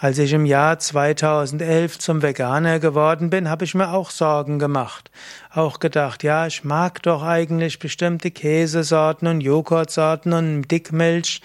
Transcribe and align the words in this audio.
Als 0.00 0.16
ich 0.16 0.32
im 0.32 0.46
Jahr 0.46 0.78
2011 0.78 1.98
zum 1.98 2.22
Veganer 2.22 2.78
geworden 2.78 3.28
bin, 3.28 3.50
habe 3.50 3.66
ich 3.66 3.74
mir 3.74 3.92
auch 3.92 4.08
Sorgen 4.08 4.58
gemacht. 4.58 5.10
Auch 5.52 5.78
gedacht, 5.78 6.22
ja, 6.22 6.46
ich 6.46 6.64
mag 6.64 7.02
doch 7.02 7.22
eigentlich 7.22 7.78
bestimmte 7.78 8.30
Käsesorten 8.30 9.28
und 9.28 9.42
Joghurtsorten 9.42 10.32
und 10.32 10.70
Dickmilch, 10.70 11.42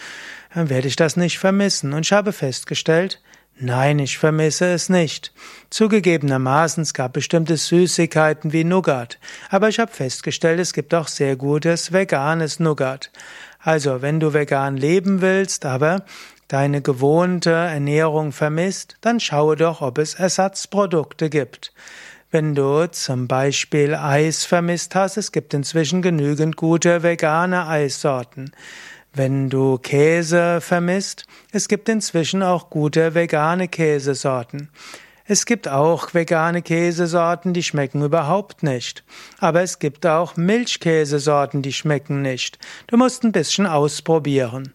dann 0.54 0.70
werde 0.70 0.88
ich 0.88 0.96
das 0.96 1.18
nicht 1.18 1.38
vermissen. 1.38 1.92
Und 1.92 2.06
ich 2.06 2.14
habe 2.14 2.32
festgestellt, 2.32 3.20
Nein, 3.58 4.00
ich 4.00 4.18
vermisse 4.18 4.66
es 4.74 4.90
nicht. 4.90 5.34
Zugegebenermaßen, 5.70 6.82
es 6.82 6.94
gab 6.94 7.14
bestimmte 7.14 7.58
Süßigkeiten 7.58 8.54
wie 8.54 8.64
Nougat, 8.64 9.20
aber 9.50 9.70
ich 9.70 9.80
habe 9.80 9.92
festgestellt, 9.92 10.60
es 10.60 10.74
gibt 10.74 10.94
auch 10.94 11.08
sehr 11.08 11.36
gutes 11.36 11.92
veganes 11.94 12.60
Nougat. 12.60 13.12
Also, 13.60 14.02
wenn 14.02 14.20
du 14.20 14.34
vegan 14.34 14.78
leben 14.78 15.22
willst, 15.22 15.66
aber 15.66 16.04
deine 16.48 16.82
gewohnte 16.82 17.52
Ernährung 17.52 18.32
vermisst, 18.32 18.98
dann 19.02 19.20
schaue 19.20 19.56
doch, 19.56 19.82
ob 19.82 20.00
es 20.00 20.16
Ersatzprodukte 20.16 21.30
gibt. 21.30 21.72
Wenn 22.32 22.56
du 22.56 22.90
zum 22.90 23.28
Beispiel 23.28 23.94
Eis 23.94 24.46
vermisst 24.46 24.96
hast, 24.96 25.18
es 25.18 25.32
gibt 25.32 25.54
inzwischen 25.54 26.02
genügend 26.02 26.56
gute 26.56 27.04
vegane 27.04 27.68
Eissorten. 27.68 28.52
Wenn 29.14 29.50
du 29.50 29.78
Käse 29.78 30.62
vermisst, 30.62 31.26
es 31.52 31.68
gibt 31.68 31.90
inzwischen 31.90 32.42
auch 32.44 32.70
gute 32.70 33.14
vegane 33.14 33.68
Käsesorten. 33.68 34.70
Es 35.26 35.46
gibt 35.46 35.68
auch 35.68 36.14
vegane 36.14 36.62
Käsesorten, 36.62 37.54
die 37.54 37.64
schmecken 37.64 38.04
überhaupt 38.04 38.64
nicht. 38.64 39.04
Aber 39.40 39.62
es 39.62 39.80
gibt 39.80 40.08
auch 40.08 40.38
Milchkäsesorten, 40.38 41.62
die 41.62 41.74
schmecken 41.74 42.22
nicht. 42.22 42.58
Du 42.88 42.96
musst 42.96 43.26
ein 43.26 43.34
bisschen 43.34 43.68
ausprobieren. 43.68 44.74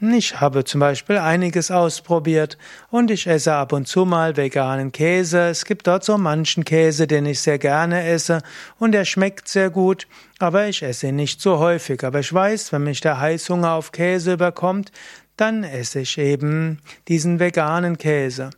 Ich 0.00 0.40
habe 0.40 0.62
zum 0.62 0.78
Beispiel 0.78 1.18
einiges 1.18 1.72
ausprobiert 1.72 2.56
und 2.88 3.10
ich 3.10 3.26
esse 3.26 3.54
ab 3.54 3.72
und 3.72 3.88
zu 3.88 4.04
mal 4.04 4.36
veganen 4.36 4.92
Käse. 4.92 5.48
Es 5.48 5.64
gibt 5.64 5.88
dort 5.88 6.04
so 6.04 6.16
manchen 6.16 6.64
Käse, 6.64 7.08
den 7.08 7.26
ich 7.26 7.40
sehr 7.40 7.58
gerne 7.58 8.06
esse 8.06 8.40
und 8.78 8.92
der 8.92 9.04
schmeckt 9.04 9.48
sehr 9.48 9.70
gut, 9.70 10.06
aber 10.38 10.68
ich 10.68 10.84
esse 10.84 11.08
ihn 11.08 11.16
nicht 11.16 11.40
so 11.40 11.58
häufig. 11.58 12.04
Aber 12.04 12.20
ich 12.20 12.32
weiß, 12.32 12.72
wenn 12.72 12.84
mich 12.84 13.00
der 13.00 13.18
Heißhunger 13.18 13.72
auf 13.72 13.90
Käse 13.90 14.34
überkommt, 14.34 14.92
dann 15.36 15.64
esse 15.64 15.98
ich 15.98 16.16
eben 16.16 16.78
diesen 17.08 17.40
veganen 17.40 17.98
Käse. 17.98 18.50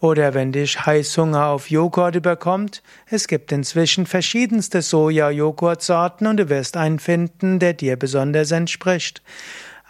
Oder 0.00 0.32
wenn 0.32 0.50
dich 0.50 0.86
Heißhunger 0.86 1.48
auf 1.48 1.68
Joghurt 1.68 2.16
überkommt, 2.16 2.82
es 3.04 3.28
gibt 3.28 3.52
inzwischen 3.52 4.06
verschiedenste 4.06 4.80
Soja-Joghurtsorten 4.80 6.26
und 6.26 6.38
du 6.38 6.48
wirst 6.48 6.78
einen 6.78 6.98
finden, 6.98 7.58
der 7.58 7.74
dir 7.74 7.98
besonders 7.98 8.50
entspricht. 8.50 9.20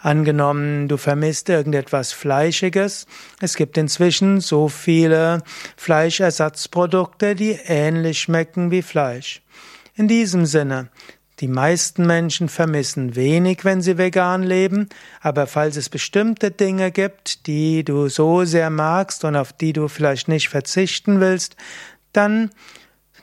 Angenommen, 0.03 0.87
du 0.87 0.97
vermisst 0.97 1.47
irgendetwas 1.47 2.11
Fleischiges. 2.11 3.05
Es 3.39 3.55
gibt 3.55 3.77
inzwischen 3.77 4.41
so 4.41 4.67
viele 4.67 5.43
Fleischersatzprodukte, 5.77 7.35
die 7.35 7.51
ähnlich 7.51 8.19
schmecken 8.19 8.71
wie 8.71 8.81
Fleisch. 8.81 9.43
In 9.93 10.07
diesem 10.07 10.47
Sinne, 10.47 10.89
die 11.39 11.47
meisten 11.47 12.07
Menschen 12.07 12.49
vermissen 12.49 13.15
wenig, 13.15 13.63
wenn 13.63 13.83
sie 13.83 13.99
vegan 13.99 14.41
leben, 14.41 14.89
aber 15.21 15.45
falls 15.45 15.75
es 15.75 15.89
bestimmte 15.89 16.49
Dinge 16.49 16.91
gibt, 16.91 17.45
die 17.45 17.83
du 17.83 18.09
so 18.09 18.43
sehr 18.43 18.71
magst 18.71 19.23
und 19.23 19.35
auf 19.35 19.53
die 19.53 19.73
du 19.73 19.87
vielleicht 19.87 20.27
nicht 20.27 20.49
verzichten 20.49 21.19
willst, 21.19 21.55
dann 22.11 22.49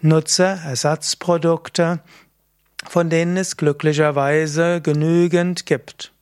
nutze 0.00 0.60
Ersatzprodukte, 0.64 1.98
von 2.88 3.10
denen 3.10 3.36
es 3.36 3.56
glücklicherweise 3.56 4.80
genügend 4.80 5.66
gibt. 5.66 6.12